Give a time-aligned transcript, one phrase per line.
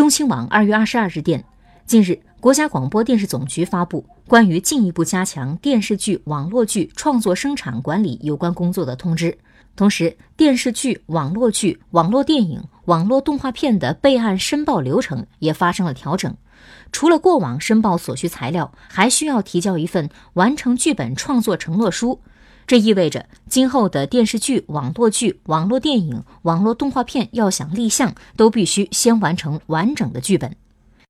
[0.00, 1.44] 中新网二月二十二日电，
[1.84, 9.36] 近日，国家广播电视总局发布关于进一步加强电视剧、网络剧创作生产管理有关工作的通知。
[9.76, 16.34] 同时，电视剧、网络剧、网络电影、网络动画片的备案申报流程也发生了调整。
[16.90, 22.18] 除了过往申报所需材料，还需要提交一份完成剧本创作承诺书。
[22.70, 30.54] 这意味着，今后的电视剧、网络剧、网络电影、网络动画片要想立项，都必须先完成完整的剧本。